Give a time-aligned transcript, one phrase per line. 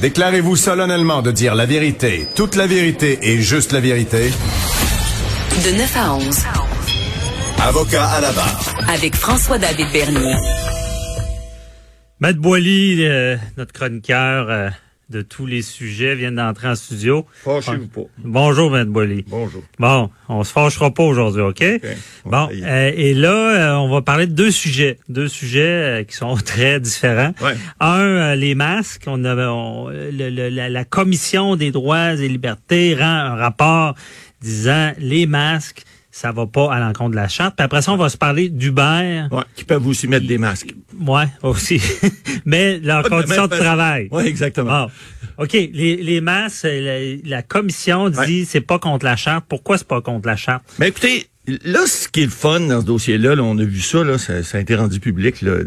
[0.00, 4.30] Déclarez-vous solennellement de dire la vérité, toute la vérité et juste la vérité.
[5.64, 6.38] De 9 à 11,
[7.62, 8.60] Avocat à la barre.
[8.88, 10.34] avec François-David Bernier.
[12.20, 14.68] Matt Boily, euh, notre chroniqueur euh,
[15.10, 17.26] de tous les sujets, vient d'entrer en studio.
[17.44, 18.02] Fâchez-vous pas.
[18.18, 19.24] Bonjour, Matt Boily.
[19.28, 19.62] Bonjour.
[19.78, 21.64] Bon, on se fâchera pas aujourd'hui, OK?
[22.26, 24.98] On Bon, euh, et là, euh, on va parler de deux sujets.
[25.08, 25.60] Deux sujets
[26.00, 27.32] euh, qui sont très différents.
[27.42, 27.54] Ouais.
[27.80, 29.04] Un, euh, les masques.
[29.06, 33.94] On avait, on- le- le- la, la Commission des droits et libertés rend un rapport
[34.42, 37.54] disant les masques, ça va pas à l'encontre de la charte.
[37.56, 39.26] Puis après ça, on va se parler d'Uber.
[39.30, 40.74] Ouais, qui peuvent aussi mettre des masques.
[41.06, 41.80] Ouais, aussi.
[42.44, 44.08] Mais leurs conditions de travail.
[44.10, 44.70] Oui, exactement.
[44.70, 44.88] Ah,
[45.38, 45.52] OK.
[45.52, 49.44] Les, les masques, la, la commission dit c'est pas contre la charte.
[49.48, 50.64] Pourquoi c'est pas contre la charte?
[50.78, 51.26] Mais écoutez,
[51.64, 54.18] là, ce qui est le fun dans ce dossier-là, là, on a vu ça, là,
[54.18, 55.58] ça, ça a été rendu public là,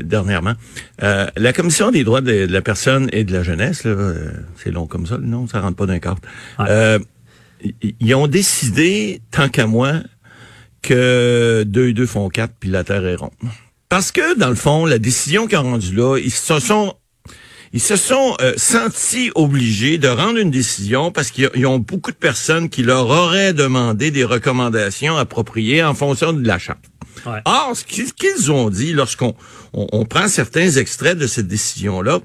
[0.00, 0.54] dernièrement.
[1.02, 4.30] Euh, la Commission des droits de, de la personne et de la jeunesse, là, euh,
[4.62, 6.20] c'est long comme ça, le nom, ça rentre pas d'un cadre.
[6.58, 6.66] Ouais.
[6.68, 6.98] Euh,
[7.82, 9.94] ils- ils ont décidé, tant qu'à moi,
[10.82, 13.30] que deux et deux font quatre, puis la Terre est ronde.
[13.88, 16.94] Parce que, dans le fond, la décision qu'ils ont rendue là, ils se sont
[17.72, 22.10] ils se sont euh, sentis obligés de rendre une décision parce qu'ils ils ont beaucoup
[22.10, 26.84] de personnes qui leur auraient demandé des recommandations appropriées en fonction de la charte.
[27.26, 27.40] Ouais.
[27.44, 29.34] Or, ce qu'ils ce qu'ils ont dit lorsqu'on
[29.72, 32.20] on, on prend certains extraits de cette décision-là,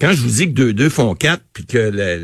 [0.00, 2.16] quand je vous dis que deux deux font quatre, puis que la,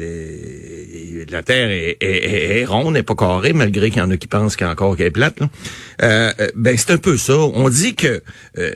[1.31, 1.69] la Terre
[2.01, 5.07] est, ronde, n'est pas carrée, malgré qu'il y en a qui pensent qu'elle encore qu'elle
[5.09, 5.51] est plate, là,
[6.03, 7.37] euh, euh, ben c'est un peu ça.
[7.37, 8.23] On dit que
[8.59, 8.73] euh,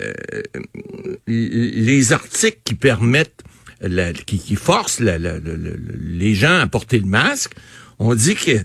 [1.27, 3.43] les articles qui permettent,
[3.81, 7.53] la- qui, qui forcent les gens à porter le masque,
[7.99, 8.59] on dit que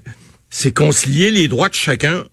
[0.50, 2.26] c'est concilier les droits de chacun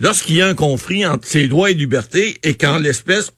[0.00, 3.32] lorsqu'il y a un conflit entre ses droits et libertés et qu'en l'espèce,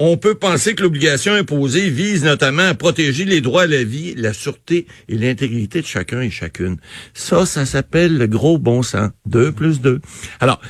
[0.00, 4.14] on peut penser que l'obligation imposée vise notamment à protéger les droits à la vie,
[4.16, 6.78] la sûreté et l'intégrité de chacun et chacune.
[7.12, 9.10] Ça, ça s'appelle le gros bon sens.
[9.26, 10.00] Deux plus deux.
[10.40, 10.60] Alors,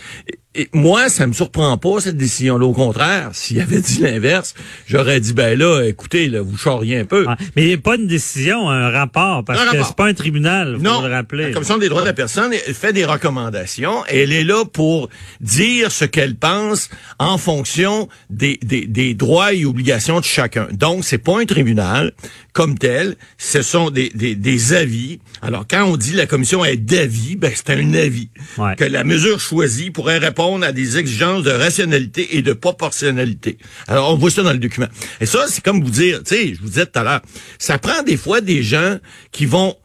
[0.54, 2.66] et- moi, ça me surprend pas, cette décision-là.
[2.66, 4.54] Au contraire, s'il avait dit l'inverse,
[4.86, 7.26] j'aurais dit, ben là, écoutez, là, vous charriez un peu.
[7.56, 10.14] Mais il n'y a pas une décision, un rapport, parce Un que c'est pas un
[10.14, 11.44] tribunal, faut Non, le rappeler.
[11.48, 14.64] la Commission des droits de la personne elle fait des recommandations et elle est là
[14.64, 15.08] pour
[15.40, 20.66] dire ce qu'elle pense en fonction des, des, des droits et obligations de chacun.
[20.72, 22.12] Donc, c'est pas un tribunal
[22.52, 25.20] comme tel, ce sont des, des, des avis.
[25.42, 28.28] Alors, quand on dit la commission est d'avis, ben c'est un avis.
[28.58, 28.74] Ouais.
[28.76, 33.58] Que la mesure choisie pourrait répondre à des exigences de rationalité et de proportionnalité.
[33.88, 34.88] Alors, on voit ça dans le document.
[35.20, 37.20] Et ça, c'est comme vous dire, tu sais, je vous disais tout à l'heure,
[37.58, 38.98] ça prend des fois des gens
[39.32, 39.76] qui vont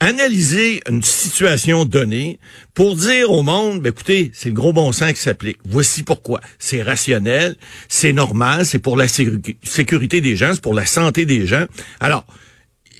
[0.00, 2.38] analyser une situation donnée
[2.74, 5.58] pour dire au monde, ben, écoutez, c'est le gros bon sens qui s'applique.
[5.64, 6.40] Voici pourquoi.
[6.58, 7.56] C'est rationnel,
[7.88, 11.64] c'est normal, c'est pour la sécu- sécurité des gens, c'est pour la santé des gens.
[11.98, 12.24] Alors,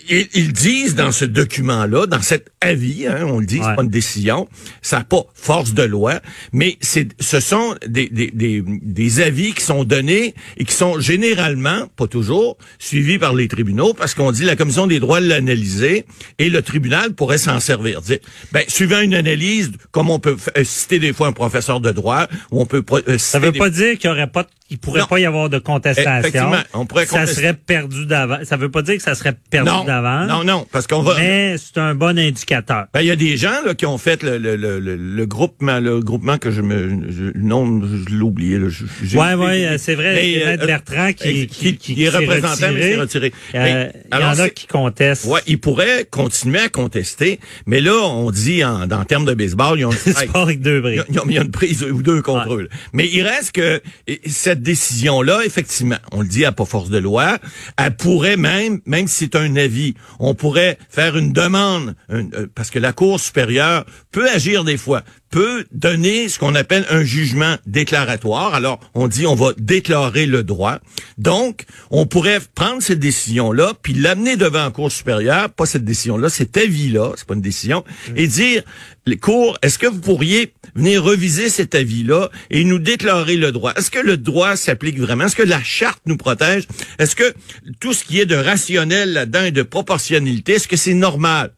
[0.08, 3.64] ils, ils disent dans ce document-là, dans cet avis, hein, on le dit, Ouais.
[3.66, 4.48] c'est pas une décision,
[4.82, 6.20] ça n'a pas force de loi,
[6.52, 10.98] mais c'est, ce sont des, des, des, des avis qui sont donnés et qui sont
[11.00, 16.04] généralement, pas toujours, suivis par les tribunaux, parce qu'on dit la commission des droits l'analyser
[16.38, 18.02] et le tribunal pourrait s'en servir.
[18.02, 18.18] Dire,
[18.52, 22.26] ben, suivant une analyse, comme on peut euh, citer des fois un professeur de droit,
[22.50, 24.46] ou on peut pro- euh, Ça citer veut des- pas dire qu'il y aurait pas,
[24.70, 25.06] il pourrait Non.
[25.06, 26.50] pas y avoir de contestation.
[26.74, 28.44] On pourrait ça serait perdu d'avance.
[28.44, 30.28] Ça veut pas dire que ça serait perdu non, d'avance.
[30.28, 31.16] non, non, parce qu'on va.
[31.18, 32.86] Mais c'est un bon indicateur.
[32.92, 35.26] Ben, il y a des gens là, qui ont fait le, le, le, le, le
[35.26, 38.58] groupement, le groupement que je me, je, le nom, je l'ai oublié.
[38.58, 38.66] Ouais,
[39.14, 40.14] euh, c'est vrai.
[40.14, 42.96] Mais, Maître euh, Bertrand qui, qui, qui, qui est s'est représentant, mais retiré.
[42.96, 43.32] c'est retiré.
[43.54, 45.24] Euh, Il y en a qui contestent.
[45.26, 49.34] Ouais, ils pourraient continuer à contester, mais là, on dit en, dans le terme de
[49.34, 51.00] baseball, ils ont, hey, avec deux ils briques.
[51.00, 52.54] ont, ils ont mis une prise ou deux contre Ouais.
[52.56, 52.62] eux.
[52.62, 52.68] là.
[52.92, 53.80] Mais il reste que
[54.58, 57.38] cette décision-là, effectivement, on le dit à pas force de loi,
[57.76, 62.70] elle pourrait même, même si c'est un avis, on pourrait faire une demande, euh, parce
[62.70, 67.56] que la Cour supérieure peut agir des fois, peut donner ce qu'on appelle un jugement
[67.66, 68.54] déclaratoire.
[68.54, 70.78] Alors, on dit on va déclarer le droit.
[71.16, 76.28] Donc, on pourrait prendre cette décision-là, puis l'amener devant un cour supérieur, pas cette décision-là,
[76.28, 77.84] cet avis-là, c'est pas une décision,
[78.16, 78.62] et dire,
[79.06, 83.72] les cours, est-ce que vous pourriez venir reviser cet avis-là et nous déclarer le droit?
[83.74, 85.24] Est-ce que le droit s'applique vraiment?
[85.24, 86.68] Est-ce que la charte nous protège?
[86.98, 87.34] Est-ce que
[87.80, 91.52] tout ce qui est de rationnel là-dedans et de proportionnalité, est-ce que c'est normal?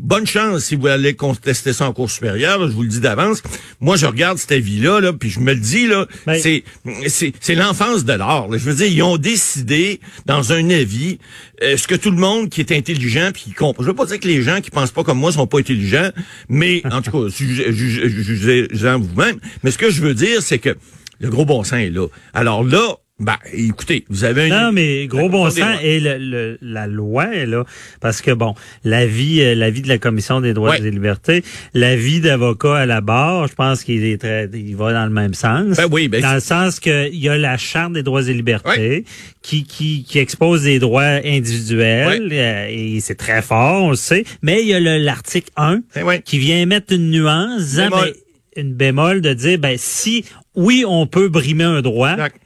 [0.00, 3.42] Bonne chance si vous allez contester ça en cours supérieur, je vous le dis d'avance.
[3.80, 6.64] Moi, je regarde cette avis-là, là, puis je me le dis, là, Ben- c'est,
[7.06, 8.48] c'est, c'est l'enfance de l'art.
[8.48, 8.58] là.
[8.58, 11.18] Je veux dire, ils ont décidé, dans un avis,
[11.62, 13.82] euh, ce que tout le monde qui est intelligent puis qui comprend.
[13.82, 16.10] Je veux pas dire que les gens qui pensent pas comme moi sont pas intelligents,
[16.48, 19.38] mais en tout cas, jugez- jugez- jugez-en vous-même.
[19.62, 20.76] Mais ce que je veux dire, c'est que
[21.20, 22.06] le gros bon sens est là.
[22.32, 24.64] Alors là, ben, écoutez, vous avez un...
[24.66, 27.64] Non, mais gros bon sens et le, le- la loi est là.
[28.00, 30.78] Parce que, bon, l'avis euh, l'avis de la Commission des droits Ouais.
[30.78, 31.44] et des libertés,
[31.74, 35.34] l'avis d'avocat à la barre, je pense qu'il est très, il va dans le même
[35.34, 35.76] sens.
[35.76, 39.04] Ben oui, ben dans le sens qu'il y a la Charte des droits et libertés
[39.42, 44.24] qui, qui, qui expose des droits individuels euh, et c'est très fort, on le sait.
[44.42, 48.04] Mais il y a le- l'article 1 Ben qui vient mettre une nuance, disant, Bémol.
[48.04, 50.24] ben, une bémol de dire, ben, si,
[50.54, 52.36] oui, on peut brimer un droit, Exact.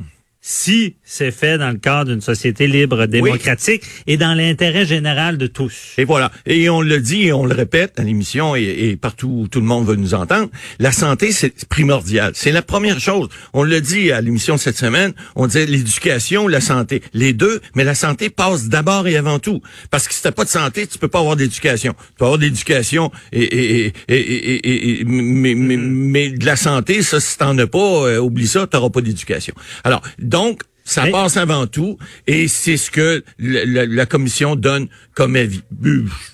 [0.47, 5.47] Si c'est fait dans le cadre d'une société libre, démocratique et dans l'intérêt général de
[5.47, 5.95] tous.
[5.97, 6.31] Et voilà.
[6.45, 9.61] Et on le dit et on le répète à l'émission et, et partout où tout
[9.61, 10.51] le monde veut nous entendre.
[10.79, 12.33] La santé, c'est primordial.
[12.35, 13.31] C'est la première chose.
[13.55, 15.15] On le dit à l'émission cette semaine.
[15.35, 17.01] On disait l'éducation, la santé.
[17.15, 19.63] Les deux, mais la santé passe d'abord et avant tout.
[19.91, 21.95] Parce que si t'as pas de santé, tu peux pas avoir d'éducation.
[21.95, 26.57] Tu peux avoir d'éducation et, et, et, et, et- et- mais, mais, mais de la
[26.57, 29.55] santé, ça, si t'en as pas, euh, oublie ça, t'auras pas d'éducation.
[29.85, 30.03] Alors,
[30.35, 31.97] donc, ça passe avant tout,
[32.27, 35.63] et c'est ce que le- le- la commission donne comme avis.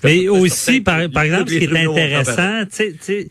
[0.03, 3.27] Mais aussi, par, exemple, ce qui est intéressant, tu sais,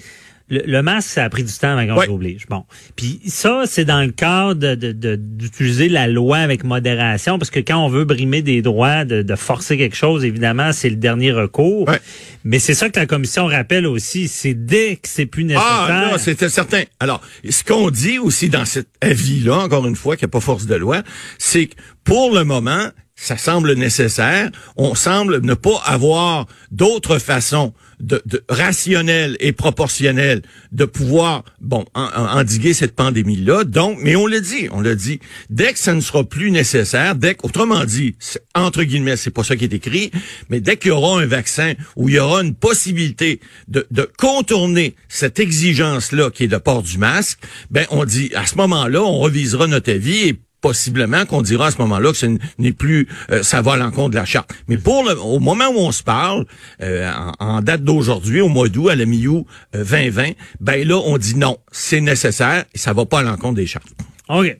[0.50, 2.06] le, le masque, ça a pris du temps avant qu'on Ouais.
[2.06, 2.46] s'oblige.
[2.48, 2.64] Bon.
[2.96, 7.50] Puis ça, c'est dans le cadre de- de- de- d'utiliser la loi avec modération, parce
[7.50, 10.96] que quand on veut brimer des droits, de, de forcer quelque chose, évidemment, c'est le
[10.96, 11.88] dernier recours.
[11.88, 12.00] Ouais.
[12.44, 15.66] Mais c'est ça que la commission rappelle aussi, c'est dès que c'est plus nécessaire.
[15.70, 16.82] Ah, non, c'était certain.
[16.98, 20.40] Alors, ce qu'on dit aussi dans cet avis-là, encore une fois, qu'il n'y a pas
[20.40, 21.02] force de loi,
[21.38, 21.74] c'est que
[22.04, 22.88] pour le moment,
[23.22, 24.50] ça semble nécessaire.
[24.76, 30.40] On semble ne pas avoir d'autre façon de, de rationnelle et proportionnelle
[30.72, 33.64] de pouvoir, bon, en- en- endiguer cette pandémie-là.
[33.64, 35.20] Donc, mais on le dit, on le dit,
[35.50, 38.14] dès que ça ne sera plus nécessaire, dès que, autrement dit,
[38.54, 40.10] entre guillemets, c'est pas ça qui est écrit,
[40.48, 43.38] mais dès qu'il y aura un vaccin où il y aura une possibilité
[43.68, 47.38] de, de contourner cette exigence-là qui est le port du masque,
[47.70, 51.70] ben, on dit, à ce moment-là, on revisera notre avis et possiblement qu'on dira à
[51.70, 52.26] ce moment-là que ce
[52.58, 54.52] n'est plus euh, ça va à l'encontre de la charte.
[54.68, 56.44] Mais pour le, au moment où on se parle,
[56.82, 60.30] euh, en, en date d'aujourd'hui, au mois d'août, à la mi-août euh, 2020,
[60.60, 63.88] ben là, on dit non, c'est nécessaire et ça va pas à l'encontre des chartes.
[64.28, 64.56] OK.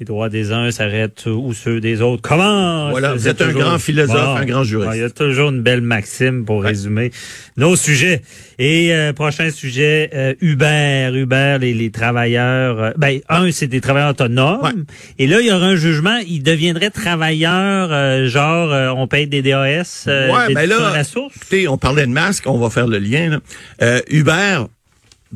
[0.00, 2.22] Les droits des uns s'arrêtent où ceux des autres.
[2.22, 2.88] Comment?
[2.88, 4.88] Voilà, vous êtes un grand philosophe, un grand juriste.
[4.92, 7.10] Ah, Il y a toujours une belle maxime pour résumer
[7.58, 8.22] nos sujets.
[8.58, 11.10] Et euh, prochain sujet, euh, Uber.
[11.12, 12.80] Uber, les, les travailleurs.
[12.82, 14.62] euh, ben, un, c'est des travailleurs autonomes.
[14.62, 14.70] Ouais.
[15.18, 16.16] Et là, il y aura un jugement.
[16.26, 20.96] Ils deviendraient travailleurs, euh, genre, euh, on paye des DAS, euh, Ouais, ben là, à
[20.96, 21.34] la source?
[21.36, 23.28] Écoutez, on parlait de masque, on va faire le lien.
[23.28, 23.40] Là.
[23.82, 24.60] Euh, Uber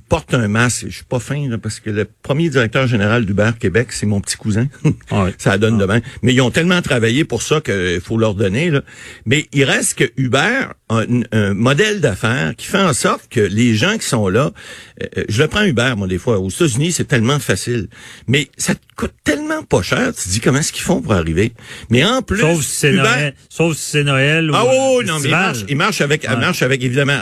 [0.08, 0.86] porte un masque.
[0.88, 4.20] Je suis pas fin là, parce que le premier directeur général d'Uber Québec, c'est mon
[4.20, 4.66] petit cousin.
[5.10, 5.34] Ouais.
[5.38, 6.00] ça donne de même.
[6.22, 8.70] Mais ils ont tellement travaillé pour ça qu'il faut leur donner.
[8.70, 8.82] Là.
[9.26, 13.40] Mais il reste que Uber a un, un modèle d'affaires qui fait en sorte que
[13.40, 14.50] les gens qui sont là,
[15.02, 16.38] euh, je le prends Uber, moi, des fois.
[16.38, 17.88] Aux États-Unis, c'est tellement facile.
[18.26, 20.12] Mais ça te coûte tellement pas cher.
[20.14, 21.52] Tu te dis comment est-ce qu'ils font pour arriver.
[21.90, 23.34] Mais en plus, Sauf si c'est Uber- Noël.
[23.48, 24.64] Sauf si c'est Noël ou ah
[24.98, 26.36] oui, non, mais il marche, il marche avec, il Ouais.
[26.36, 27.18] marche avec évidemment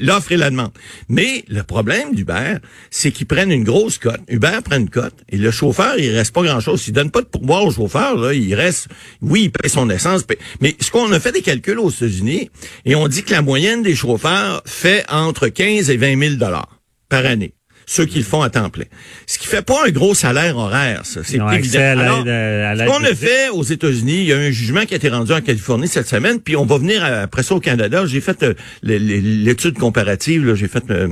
[0.00, 0.72] l'offre et la demande.
[1.08, 2.56] Mais le problème d'Uber,
[2.90, 4.20] c'est qu'ils prennent une grosse cote.
[4.28, 6.86] Uber prend une cote et le chauffeur, il reste pas grand chose.
[6.88, 8.88] Il donne pas de pourboire au chauffeur, là, il reste,
[9.22, 10.22] oui, il paye son essence.
[10.24, 12.50] paye- Mais ce qu'on a fait des calculs aux États-Unis
[12.84, 16.78] et on dit que la moyenne des chauffeurs fait entre 15 et 20 000 dollars
[17.08, 17.54] par année.
[17.90, 18.84] Ceux qui le font à temps plein.
[19.26, 21.22] Ce qui fait pas un gros salaire horaire, ça.
[21.24, 21.80] C'est évident.
[21.80, 24.98] Alors, euh, ce qu'on a fait aux États-Unis, il y a un jugement qui a
[24.98, 28.04] été rendu en Californie cette semaine, puis on va venir après ça au Canada.
[28.04, 28.52] J'ai fait euh,
[28.82, 31.08] l'étude comparative, j'ai fait euh,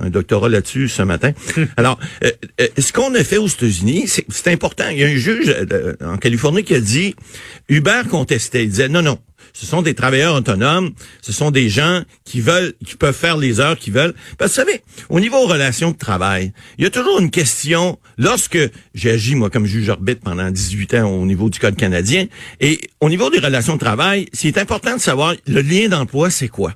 [0.00, 1.32] un doctorat là-dessus ce matin.
[1.76, 2.30] Alors, euh,
[2.78, 4.84] ce qu'on a fait aux États-Unis, c'est important.
[4.88, 5.52] Il y a un juge
[6.00, 7.16] en Californie qui a dit,
[7.68, 9.18] Uber contestait, il disait, non, non,
[9.52, 10.90] Ce sont des travailleurs autonomes.
[11.22, 14.14] Ce sont des gens qui veulent, qui peuvent faire les heures qu'ils veulent.
[14.38, 17.98] Parce que vous savez, au niveau relations de travail, il y a toujours une question.
[18.18, 18.58] Lorsque
[18.94, 22.26] j'ai agi, moi, comme juge arbitre pendant 18 ans au niveau du Code canadien,
[22.60, 26.48] et au niveau des relations de travail, c'est important de savoir le lien d'emploi, c'est
[26.48, 26.74] quoi?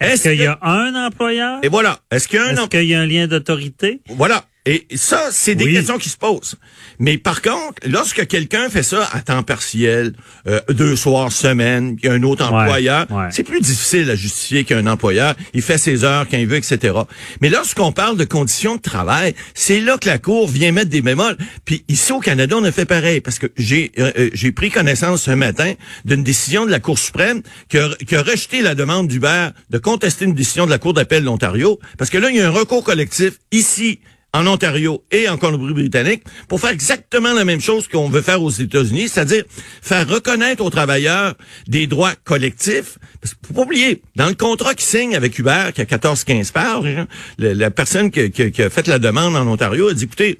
[0.00, 1.60] Est-ce qu'il y a un employeur?
[1.62, 2.00] Et voilà.
[2.10, 4.00] Est-ce qu'il y a un Est-ce qu'il y a un lien d'autorité?
[4.08, 4.44] Voilà.
[4.66, 5.74] Et ça, c'est des Oui.
[5.74, 6.54] questions qui se posent.
[6.98, 10.14] Mais par contre, lorsque quelqu'un fait ça à temps partiel,
[10.46, 13.26] euh, deux soirs semaine, il y a un autre Ouais, employeur, ouais.
[13.30, 15.34] c'est plus difficile à justifier qu'un employeur.
[15.52, 16.94] Il fait ses heures quand il veut, etc.
[17.42, 21.02] Mais lorsqu'on parle de conditions de travail, c'est là que la Cour vient mettre des
[21.02, 21.36] bémols.
[21.66, 24.70] Puis ici au Canada, on a fait pareil parce que j'ai euh, euh, j'ai pris
[24.70, 25.74] connaissance ce matin
[26.06, 29.76] d'une décision de la Cour suprême qui a, qui a rejeté la demande d'Hubert de
[29.78, 32.46] contester une décision de la Cour d'appel de l'Ontario parce que là, il y a
[32.48, 34.00] un recours collectif ici
[34.34, 38.50] en Ontario et en Colombie-Britannique pour faire exactement la même chose qu'on veut faire aux
[38.50, 39.44] États-Unis, c'est-à-dire
[39.80, 41.34] faire reconnaître aux travailleurs
[41.68, 42.98] des droits collectifs.
[43.20, 46.52] Parce qu'il faut pas oublier, dans le contrat qu'ils signent avec Uber, qui a 14-15
[46.52, 47.06] pages, hein,
[47.38, 50.38] la personne qui, a fait la demande en Ontario a dit, écoutez,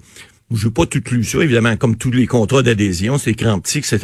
[0.53, 3.79] je n'ai pas tout lu ça, évidemment, comme tous les contrats d'adhésion, c'est en petit,
[3.79, 3.99] etc.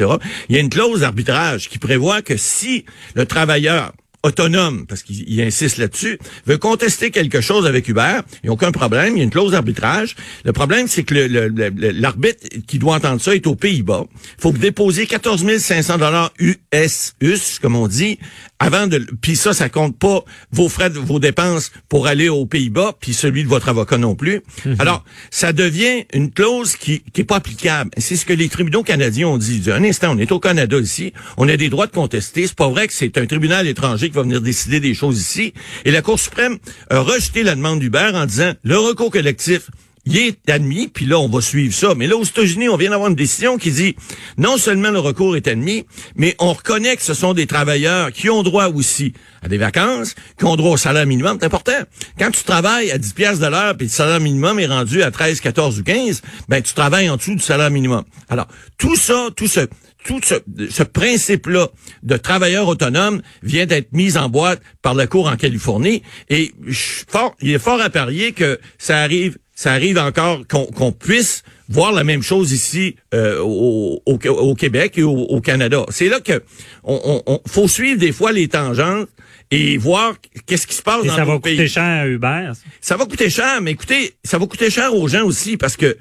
[0.47, 3.91] Il y a une clause d'arbitrage qui prévoit que si le travailleur
[4.23, 8.53] autonome, parce qu'il il insiste là-dessus, veut contester quelque chose avec Uber, il n'y a
[8.53, 10.15] aucun problème, il y a une clause d'arbitrage.
[10.43, 14.05] Le problème, c'est que le- le- le- l'arbitre qui doit entendre ça est aux Pays-Bas.
[14.37, 18.19] Il faut déposer 14 500 dollars US, US, comme on dit,
[18.59, 18.99] avant de...
[19.21, 23.13] Puis ça, ça compte pas vos frais, de- vos dépenses pour aller aux Pays-Bas, puis
[23.13, 24.41] celui de votre avocat non plus.
[24.77, 27.89] Alors, ça devient une clause qui qui est pas applicable.
[27.97, 29.63] C'est ce que les tribunaux canadiens ont dit.
[29.71, 32.45] Un instant, on est au Canada ici, on a des droits de contester.
[32.45, 35.53] C'est pas vrai que c'est un tribunal étranger va venir décider des choses ici.
[35.85, 36.57] Et la Cour suprême
[36.89, 39.69] a rejeté la demande d'Hubert en disant le recours collectif
[40.05, 41.93] il est admis, puis là, on va suivre ça.
[41.95, 43.95] Mais là, aux États-Unis, on vient d'avoir une décision qui dit
[44.37, 48.29] non seulement le recours est admis, mais on reconnaît que ce sont des travailleurs qui
[48.29, 49.13] ont droit aussi
[49.43, 51.37] à des vacances, qui ont droit au salaire minimum.
[51.39, 51.79] C'est important.
[52.17, 55.11] Quand tu travailles à 10 pièces de l'heure, puis le salaire minimum est rendu à
[55.11, 58.03] 13, 14 ou 15, ben tu travailles en dessous du salaire minimum.
[58.29, 59.67] Alors, tout ça, tout ce
[60.05, 60.35] tout ce,
[60.69, 61.67] ce principe-là
[62.03, 66.01] de travailleur autonome vient d'être mis en boîte par la Cour en Californie.
[66.29, 70.41] Et je suis fort, il est fort à parier que ça arrive, ça arrive encore
[70.47, 75.39] qu'on puisse voir la même chose ici euh, au, au, au Québec et au, au
[75.41, 75.85] Canada.
[75.89, 76.41] C'est là que
[76.83, 79.07] on, on- on- faut suivre des fois les tangentes
[79.51, 80.15] et voir
[80.47, 81.57] qu'est-ce qui se passe Et dans ça va d'autres pays.
[81.57, 82.49] coûter cher à Uber.
[82.53, 82.61] ça?
[82.81, 85.97] Ça va coûter cher, mais écoutez, ça va coûter cher aux gens aussi parce que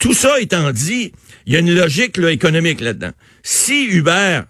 [0.00, 1.12] tout ça étant dit,
[1.46, 3.12] il y a une logique là, économique là-dedans.
[3.42, 4.40] Si Uber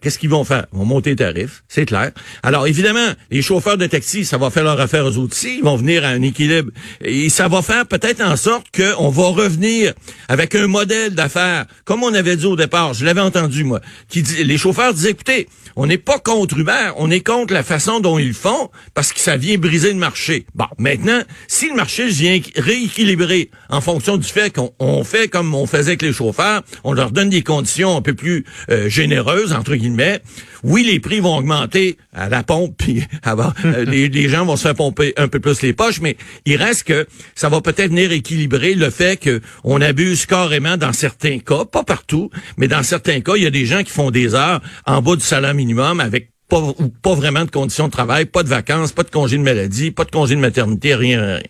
[0.00, 0.66] qu'est-ce qu'ils vont faire?
[0.72, 2.12] Ils vont monter les tarifs, c'est clair.
[2.42, 5.76] Alors évidemment, les chauffeurs de taxi, ça va faire leur affaire aux aussi, ils vont
[5.76, 6.70] venir à un équilibre.
[7.02, 9.92] Et ça va faire peut-être en sorte qu'on va revenir
[10.28, 14.22] avec un modèle d'affaires, comme on avait dit au départ, je l'avais entendu moi, qui
[14.22, 18.00] dit, les chauffeurs disaient, écoutez, on n'est pas contre Uber, on est contre la façon
[18.00, 20.46] dont ils le font parce que ça vient briser le marché.
[20.54, 25.54] Bon, maintenant, si le marché vient rééquilibrer en fonction du fait qu'on on fait comme
[25.54, 29.49] on faisait avec les chauffeurs, on leur donne des conditions un peu plus euh, généreuses
[29.52, 30.20] entre guillemets.
[30.62, 34.62] Oui, les prix vont augmenter à la pompe, puis avant, euh, les, gens vont se
[34.62, 38.12] faire pomper un peu plus les poches, mais il reste que ça va peut-être venir
[38.12, 43.20] équilibrer le fait que on abuse carrément dans certains cas, pas partout, mais dans certains
[43.20, 46.00] cas, il y a des gens qui font des heures en bas du salaire minimum
[46.00, 49.42] avec pas, pas vraiment de conditions de travail, pas de vacances, pas de congé de
[49.42, 51.40] maladie, pas de congé de maternité, rien, rien.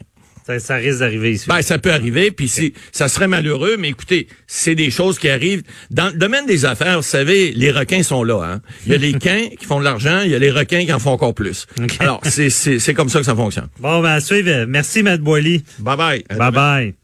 [0.50, 1.46] Ça, ça risque d'arriver ici.
[1.48, 5.28] Ben, ça peut arriver, puis c'est, ça serait malheureux, mais écoutez, c'est des choses qui
[5.28, 5.62] arrivent.
[5.90, 8.42] Dans le domaine des affaires, vous savez, les requins sont là.
[8.42, 8.60] Hein?
[8.86, 10.92] Il y a les quins qui font de l'argent, il y a les requins qui
[10.92, 11.66] en font encore plus.
[12.00, 13.68] Alors, c'est, c'est, c'est comme ça que ça fonctionne.
[13.78, 14.64] Bon, ben, à suivre.
[14.66, 15.62] Merci, Matt Boily.
[15.78, 16.24] Bye bye.
[16.36, 16.99] Bye bye.